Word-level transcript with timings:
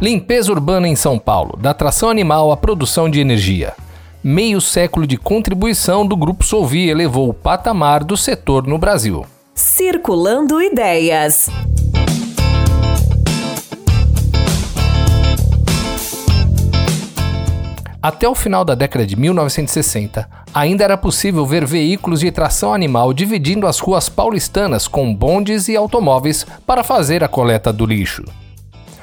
Limpeza 0.00 0.52
urbana 0.52 0.86
em 0.86 0.94
São 0.94 1.18
Paulo, 1.18 1.58
da 1.60 1.74
tração 1.74 2.08
animal 2.08 2.52
à 2.52 2.56
produção 2.56 3.10
de 3.10 3.18
energia. 3.18 3.74
Meio 4.22 4.60
século 4.60 5.04
de 5.04 5.16
contribuição 5.16 6.06
do 6.06 6.16
Grupo 6.16 6.44
Solvi 6.44 6.88
elevou 6.88 7.28
o 7.28 7.34
patamar 7.34 8.04
do 8.04 8.16
setor 8.16 8.64
no 8.64 8.78
Brasil. 8.78 9.26
Circulando 9.56 10.62
Ideias. 10.62 11.48
Até 18.00 18.28
o 18.28 18.36
final 18.36 18.64
da 18.64 18.76
década 18.76 19.04
de 19.04 19.16
1960, 19.16 20.30
ainda 20.54 20.84
era 20.84 20.96
possível 20.96 21.44
ver 21.44 21.66
veículos 21.66 22.20
de 22.20 22.30
tração 22.30 22.72
animal 22.72 23.12
dividindo 23.12 23.66
as 23.66 23.80
ruas 23.80 24.08
paulistanas 24.08 24.86
com 24.86 25.12
bondes 25.12 25.66
e 25.66 25.76
automóveis 25.76 26.46
para 26.64 26.84
fazer 26.84 27.24
a 27.24 27.28
coleta 27.28 27.72
do 27.72 27.84
lixo. 27.84 28.22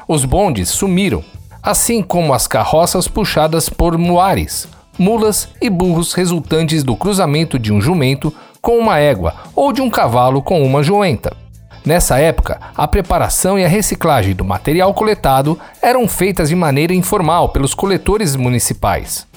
Os 0.08 0.24
bondes 0.24 0.70
sumiram, 0.70 1.24
assim 1.64 2.04
como 2.04 2.34
as 2.34 2.46
carroças 2.46 3.08
puxadas 3.08 3.70
por 3.70 3.98
muares, 3.98 4.68
mulas 5.00 5.50
e 5.60 5.68
burros 5.70 6.14
resultantes 6.14 6.84
do 6.84 6.96
cruzamento 6.96 7.58
de 7.58 7.74
um 7.74 7.82
jumento 7.82 8.32
com 8.62 8.78
uma 8.78 9.00
égua 9.00 9.34
ou 9.56 9.74
de 9.74 9.82
um 9.82 9.90
cavalo 9.90 10.44
com 10.44 10.64
uma 10.64 10.84
jumenta. 10.84 11.36
Nessa 11.84 12.20
época, 12.20 12.60
a 12.76 12.88
preparação 12.88 13.58
e 13.58 13.66
a 13.66 13.68
reciclagem 13.68 14.36
do 14.36 14.46
material 14.46 14.94
coletado 14.94 15.60
eram 15.82 16.08
feitas 16.08 16.50
de 16.50 16.56
maneira 16.56 16.94
informal 16.94 17.50
pelos 17.50 17.74
coletores 17.74 18.36
municipais. 18.36 19.28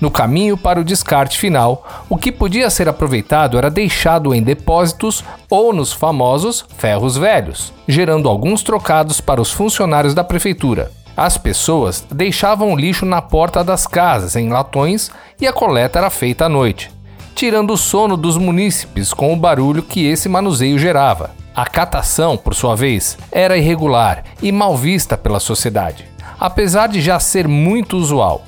No 0.00 0.10
caminho 0.10 0.56
para 0.56 0.80
o 0.80 0.84
descarte 0.84 1.38
final, 1.38 1.86
o 2.08 2.16
que 2.16 2.32
podia 2.32 2.70
ser 2.70 2.88
aproveitado 2.88 3.58
era 3.58 3.70
deixado 3.70 4.34
em 4.34 4.42
depósitos 4.42 5.22
ou 5.50 5.74
nos 5.74 5.92
famosos 5.92 6.64
ferros 6.78 7.18
velhos, 7.18 7.70
gerando 7.86 8.26
alguns 8.26 8.62
trocados 8.62 9.20
para 9.20 9.42
os 9.42 9.52
funcionários 9.52 10.14
da 10.14 10.24
prefeitura. 10.24 10.90
As 11.14 11.36
pessoas 11.36 12.02
deixavam 12.10 12.72
o 12.72 12.76
lixo 12.76 13.04
na 13.04 13.20
porta 13.20 13.62
das 13.62 13.86
casas 13.86 14.36
em 14.36 14.48
latões 14.48 15.10
e 15.38 15.46
a 15.46 15.52
coleta 15.52 15.98
era 15.98 16.08
feita 16.08 16.46
à 16.46 16.48
noite, 16.48 16.90
tirando 17.34 17.74
o 17.74 17.76
sono 17.76 18.16
dos 18.16 18.38
munícipes 18.38 19.12
com 19.12 19.34
o 19.34 19.36
barulho 19.36 19.82
que 19.82 20.06
esse 20.06 20.30
manuseio 20.30 20.78
gerava. 20.78 21.32
A 21.54 21.66
catação, 21.66 22.38
por 22.38 22.54
sua 22.54 22.74
vez, 22.74 23.18
era 23.30 23.58
irregular 23.58 24.24
e 24.40 24.50
mal 24.50 24.78
vista 24.78 25.18
pela 25.18 25.40
sociedade, 25.40 26.06
apesar 26.38 26.86
de 26.86 27.02
já 27.02 27.20
ser 27.20 27.46
muito 27.46 27.98
usual 27.98 28.44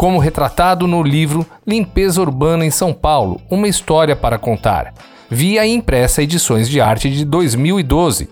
como 0.00 0.18
retratado 0.18 0.86
no 0.86 1.02
livro 1.02 1.46
Limpeza 1.66 2.22
Urbana 2.22 2.64
em 2.64 2.70
São 2.70 2.90
Paulo 2.90 3.38
Uma 3.50 3.68
História 3.68 4.16
para 4.16 4.38
Contar, 4.38 4.94
via 5.28 5.66
impressa 5.66 6.22
Edições 6.22 6.70
de 6.70 6.80
Arte 6.80 7.10
de 7.10 7.22
2012. 7.22 8.30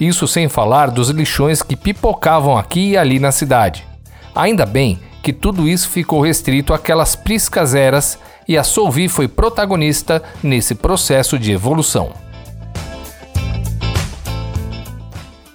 Isso 0.00 0.26
sem 0.26 0.48
falar 0.48 0.90
dos 0.90 1.10
lixões 1.10 1.62
que 1.62 1.76
pipocavam 1.76 2.56
aqui 2.56 2.92
e 2.92 2.96
ali 2.96 3.18
na 3.18 3.30
cidade. 3.30 3.86
Ainda 4.34 4.64
bem 4.64 4.98
que 5.22 5.34
tudo 5.34 5.68
isso 5.68 5.90
ficou 5.90 6.22
restrito 6.22 6.72
àquelas 6.72 7.14
priscas 7.14 7.74
eras 7.74 8.18
e 8.48 8.56
a 8.56 8.64
Solvi 8.64 9.06
foi 9.06 9.28
protagonista 9.28 10.22
nesse 10.42 10.74
processo 10.74 11.38
de 11.38 11.52
evolução. 11.52 12.10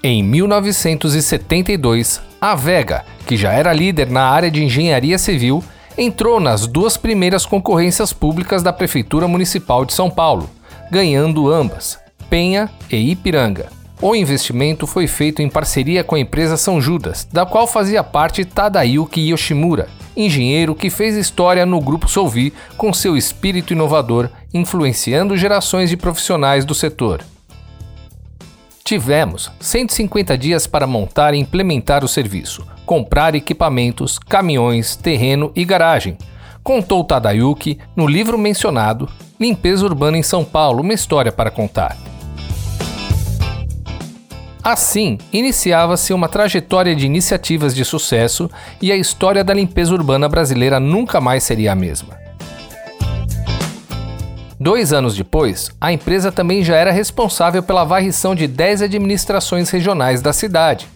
Em 0.03 0.22
1972, 0.22 2.22
a 2.39 2.53
Vega, 2.53 3.06
que 3.31 3.37
já 3.37 3.53
era 3.53 3.71
líder 3.71 4.09
na 4.09 4.23
área 4.23 4.51
de 4.51 4.61
engenharia 4.61 5.17
civil, 5.17 5.63
entrou 5.97 6.37
nas 6.37 6.67
duas 6.67 6.97
primeiras 6.97 7.45
concorrências 7.45 8.11
públicas 8.11 8.61
da 8.61 8.73
Prefeitura 8.73 9.25
Municipal 9.25 9.85
de 9.85 9.93
São 9.93 10.09
Paulo, 10.09 10.49
ganhando 10.91 11.49
ambas, 11.49 11.97
Penha 12.29 12.69
e 12.91 12.97
Ipiranga. 13.11 13.69
O 14.01 14.13
investimento 14.13 14.85
foi 14.85 15.07
feito 15.07 15.41
em 15.41 15.47
parceria 15.47 16.03
com 16.03 16.15
a 16.15 16.19
empresa 16.19 16.57
São 16.57 16.81
Judas, 16.81 17.25
da 17.31 17.45
qual 17.45 17.65
fazia 17.65 18.03
parte 18.03 18.43
Tadayuki 18.43 19.29
Yoshimura, 19.29 19.88
engenheiro 20.13 20.75
que 20.75 20.89
fez 20.89 21.16
história 21.16 21.66
no 21.66 21.79
Grupo 21.79 22.09
Solvi 22.09 22.51
com 22.75 22.91
seu 22.91 23.16
espírito 23.16 23.72
inovador, 23.72 24.27
influenciando 24.53 25.38
gerações 25.38 25.89
de 25.89 25.95
profissionais 25.95 26.66
do 26.66 26.75
setor. 26.75 27.23
Tivemos 28.83 29.50
150 29.61 30.38
dias 30.38 30.67
para 30.67 30.85
montar 30.85 31.33
e 31.33 31.38
implementar 31.38 32.03
o 32.03 32.09
serviço, 32.09 32.67
comprar 32.91 33.35
equipamentos, 33.35 34.19
caminhões, 34.19 34.97
terreno 34.97 35.50
e 35.56 35.63
garagem. 35.63 36.18
Contou 36.62 37.06
Tadayuki 37.06 37.79
no 37.96 38.06
livro 38.06 38.38
mencionado 38.38 39.07
Limpeza 39.40 39.85
Urbana 39.85 40.18
em 40.18 40.22
São 40.22 40.44
Paulo, 40.44 40.81
uma 40.81 40.91
história 40.91 41.31
para 41.31 41.50
contar. 41.50 41.96
Assim, 44.62 45.18
iniciava-se 45.31 46.13
uma 46.13 46.28
trajetória 46.28 46.94
de 46.94 47.06
iniciativas 47.06 47.74
de 47.74 47.85
sucesso 47.85 48.51
e 48.81 48.91
a 48.91 48.97
história 48.97 49.41
da 49.41 49.53
limpeza 49.53 49.94
urbana 49.94 50.28
brasileira 50.28 50.78
nunca 50.78 51.22
mais 51.22 51.46
seria 51.46 51.72
a 51.72 51.75
mesma. 51.75 52.19
Dois 54.59 54.91
anos 54.91 55.16
depois, 55.16 55.72
a 55.80 55.94
empresa 55.94 56.30
também 56.30 56.62
já 56.62 56.75
era 56.75 56.91
responsável 56.91 57.63
pela 57.63 57.85
varrição 57.85 58.35
de 58.35 58.47
10 58.47 58.81
administrações 58.81 59.69
regionais 59.69 60.22
da 60.22 60.34
cidade. 60.34 60.90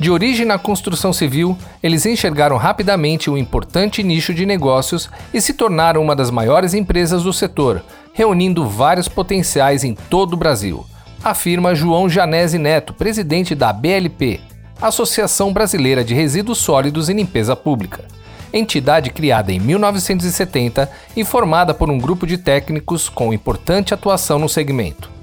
De 0.00 0.10
origem 0.10 0.46
na 0.46 0.58
construção 0.58 1.12
civil, 1.12 1.58
eles 1.82 2.06
enxergaram 2.06 2.56
rapidamente 2.56 3.28
um 3.28 3.36
importante 3.36 4.02
nicho 4.02 4.32
de 4.32 4.46
negócios 4.46 5.10
e 5.32 5.42
se 5.42 5.52
tornaram 5.52 6.02
uma 6.02 6.16
das 6.16 6.30
maiores 6.30 6.72
empresas 6.72 7.22
do 7.22 7.34
setor, 7.34 7.84
reunindo 8.14 8.66
vários 8.66 9.08
potenciais 9.08 9.84
em 9.84 9.94
todo 9.94 10.32
o 10.32 10.38
Brasil, 10.38 10.86
afirma 11.22 11.74
João 11.74 12.08
Janese 12.08 12.58
Neto, 12.58 12.94
presidente 12.94 13.54
da 13.54 13.74
BLP, 13.74 14.40
Associação 14.80 15.52
Brasileira 15.52 16.02
de 16.02 16.14
Resíduos 16.14 16.56
Sólidos 16.56 17.10
e 17.10 17.12
Limpeza 17.12 17.54
Pública 17.54 18.04
entidade 18.52 19.10
criada 19.10 19.52
em 19.52 19.60
1970 19.60 20.90
e 21.16 21.24
formada 21.24 21.72
por 21.72 21.88
um 21.88 21.98
grupo 21.98 22.26
de 22.26 22.36
técnicos 22.36 23.08
com 23.08 23.32
importante 23.32 23.94
atuação 23.94 24.38
no 24.38 24.48
segmento. 24.48 25.19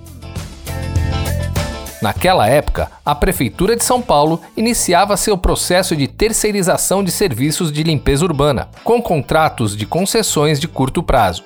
Naquela 2.02 2.47
época, 2.47 2.91
a 3.06 3.16
Prefeitura 3.16 3.75
de 3.75 3.84
São 3.84 4.02
Paulo 4.02 4.41
iniciava 4.56 5.18
seu 5.18 5.38
processo 5.38 5.96
de 5.96 6.08
terceirização 6.08 7.03
de 7.03 7.12
serviços 7.12 7.72
de 7.72 7.84
limpeza 7.84 8.24
urbana, 8.24 8.69
com 8.84 9.02
contratos 9.02 9.75
de 9.75 9.85
concessões 9.85 10.59
de 10.59 10.68
curto 10.68 11.02
prazo. 11.02 11.44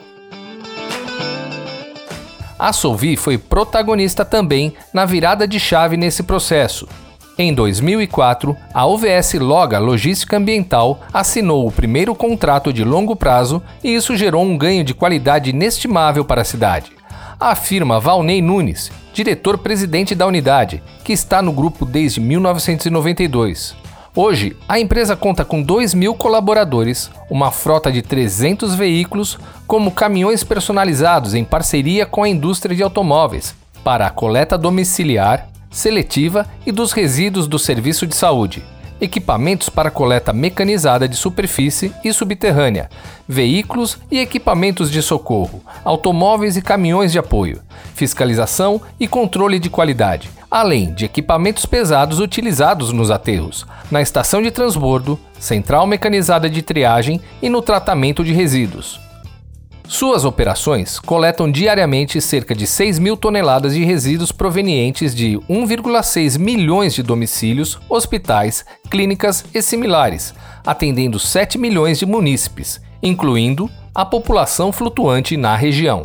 A 2.60 2.74
Solvi 2.74 3.16
foi 3.16 3.38
protagonista 3.38 4.24
também 4.24 4.74
na 4.94 5.06
virada 5.06 5.48
de 5.48 5.60
chave 5.60 5.98
nesse 5.98 6.22
processo, 6.22 6.88
em 7.38 7.54
2004, 7.54 8.56
a 8.74 8.86
OVS 8.86 9.34
Loga 9.40 9.80
Logística 9.80 10.38
Ambiental 10.38 11.00
assinou 11.14 11.66
o 11.66 11.72
primeiro 11.72 12.14
contrato 12.14 12.74
de 12.74 12.84
longo 12.84 13.16
prazo 13.16 13.64
e 13.84 13.96
isso 13.96 14.16
gerou 14.16 14.44
um 14.44 14.58
ganho 14.58 14.84
de 14.84 14.94
qualidade 14.94 15.50
inestimável 15.50 16.26
para 16.26 16.42
a 16.42 16.46
cidade. 16.46 16.92
Afirma 17.42 18.00
Valnei 18.00 18.40
Nunes, 18.40 18.92
diretor-presidente 19.16 20.14
da 20.14 20.28
unidade, 20.28 20.84
que 21.04 21.12
está 21.12 21.42
no 21.42 21.52
grupo 21.52 21.88
desde 21.88 22.20
1992. 22.20 23.76
Hoje, 24.16 24.56
a 24.70 24.80
empresa 24.80 25.16
conta 25.16 25.44
com 25.44 25.60
2 25.60 25.96
mil 25.96 26.14
colaboradores, 26.14 27.10
uma 27.32 27.50
frota 27.50 27.92
de 27.92 28.04
300 28.04 28.76
veículos, 28.76 29.40
como 29.66 29.90
caminhões 29.90 30.44
personalizados 30.44 31.34
em 31.34 31.44
parceria 31.44 32.06
com 32.06 32.22
a 32.22 32.30
indústria 32.30 32.76
de 32.76 32.84
automóveis, 32.84 33.56
para 33.84 34.06
a 34.06 34.12
coleta 34.12 34.56
domiciliar 34.56 35.50
seletiva 35.72 36.46
e 36.64 36.72
dos 36.72 36.92
resíduos 36.92 37.48
do 37.48 37.58
serviço 37.58 38.06
de 38.06 38.14
saúde, 38.14 38.64
equipamentos 39.02 39.68
para 39.68 39.90
coleta 39.90 40.32
mecanizada 40.32 41.08
de 41.08 41.16
superfície 41.16 41.92
e 42.04 42.14
subterrânea, 42.14 42.90
veículos 43.28 43.98
e 44.12 44.20
equipamentos 44.20 44.92
de 44.92 45.02
socorro, 45.02 45.64
automóveis 45.84 46.56
e 46.56 46.62
caminhões 46.62 47.12
de 47.12 47.18
apoio, 47.18 47.62
fiscalização 47.96 48.80
e 49.00 49.08
controle 49.08 49.58
de 49.58 49.70
qualidade, 49.70 50.30
além 50.50 50.94
de 50.94 51.06
equipamentos 51.06 51.66
pesados 51.66 52.20
utilizados 52.20 52.94
nos 52.94 53.10
aterros, 53.10 53.66
na 53.90 54.02
estação 54.02 54.42
de 54.42 54.52
transbordo, 54.52 55.20
central 55.40 55.88
mecanizada 55.88 56.48
de 56.48 56.62
triagem 56.62 57.20
e 57.42 57.50
no 57.50 57.62
tratamento 57.62 58.24
de 58.24 58.32
resíduos. 58.32 59.00
Suas 59.92 60.24
operações 60.24 61.00
coletam 61.00 61.52
diariamente 61.52 62.22
cerca 62.22 62.56
de 62.56 62.66
6 62.66 62.98
mil 62.98 63.18
toneladas 63.18 63.74
de 63.74 63.84
resíduos 63.84 64.32
provenientes 64.32 65.14
de 65.14 65.38
1,6 65.50 66.40
milhões 66.40 66.94
de 66.94 67.04
domicílios, 67.04 67.78
hospitais, 67.90 68.64
clínicas 68.90 69.44
e 69.54 69.62
similares, 69.62 70.34
atendendo 70.66 71.20
7 71.20 71.58
milhões 71.58 72.00
de 72.00 72.06
munícipes, 72.06 72.80
incluindo 73.04 73.70
a 73.94 74.06
população 74.06 74.72
flutuante 74.72 75.36
na 75.36 75.58
região. 75.58 76.02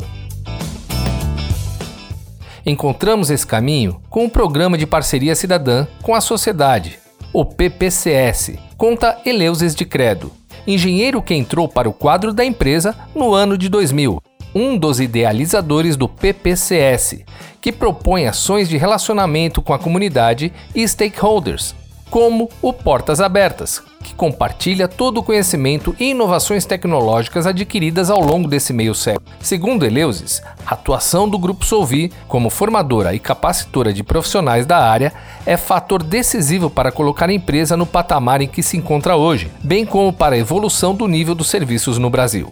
Encontramos 2.65 3.29
esse 3.29 3.47
caminho 3.47 4.01
com 4.09 4.25
o 4.25 4.29
Programa 4.29 4.77
de 4.77 4.85
Parceria 4.85 5.33
Cidadã 5.33 5.87
com 6.01 6.13
a 6.13 6.19
Sociedade, 6.19 6.99
o 7.31 7.45
PPCS, 7.45 8.59
conta 8.75 9.17
Eleuses 9.25 9.73
de 9.73 9.85
Credo, 9.85 10.29
engenheiro 10.67 11.21
que 11.21 11.33
entrou 11.33 11.67
para 11.67 11.89
o 11.89 11.93
quadro 11.93 12.33
da 12.33 12.43
empresa 12.43 12.95
no 13.15 13.33
ano 13.33 13.57
de 13.57 13.69
2000, 13.69 14.21
um 14.53 14.77
dos 14.77 14.99
idealizadores 14.99 15.95
do 15.95 16.09
PPCS, 16.09 17.23
que 17.61 17.71
propõe 17.71 18.27
ações 18.27 18.67
de 18.67 18.77
relacionamento 18.77 19.61
com 19.61 19.73
a 19.73 19.79
comunidade 19.79 20.51
e 20.75 20.87
stakeholders, 20.87 21.73
como 22.09 22.49
o 22.61 22.73
Portas 22.73 23.21
Abertas, 23.21 23.81
compartilha 24.17 24.87
todo 24.87 25.19
o 25.19 25.23
conhecimento 25.23 25.95
e 25.99 26.09
inovações 26.09 26.65
tecnológicas 26.65 27.45
adquiridas 27.45 28.09
ao 28.09 28.19
longo 28.19 28.47
desse 28.47 28.73
meio 28.73 28.95
século. 28.95 29.25
Segundo 29.39 29.85
Eleusis, 29.85 30.41
a 30.65 30.73
atuação 30.73 31.29
do 31.29 31.37
Grupo 31.37 31.63
Solvi 31.63 32.11
como 32.27 32.49
formadora 32.49 33.13
e 33.13 33.19
capacitora 33.19 33.93
de 33.93 34.03
profissionais 34.03 34.65
da 34.65 34.79
área 34.79 35.13
é 35.45 35.55
fator 35.55 36.01
decisivo 36.01 36.69
para 36.69 36.91
colocar 36.91 37.29
a 37.29 37.33
empresa 37.33 37.77
no 37.77 37.85
patamar 37.85 38.41
em 38.41 38.47
que 38.47 38.63
se 38.63 38.75
encontra 38.75 39.15
hoje, 39.15 39.51
bem 39.63 39.85
como 39.85 40.11
para 40.11 40.35
a 40.35 40.39
evolução 40.39 40.95
do 40.95 41.07
nível 41.07 41.35
dos 41.35 41.49
serviços 41.49 41.99
no 41.99 42.09
Brasil. 42.09 42.51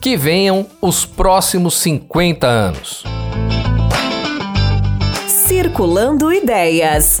Que 0.00 0.16
venham 0.16 0.66
os 0.80 1.04
próximos 1.04 1.78
50 1.78 2.46
anos. 2.46 3.04
Circulando 5.26 6.32
Ideias. 6.32 7.20